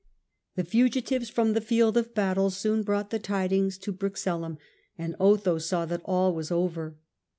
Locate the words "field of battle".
1.61-2.49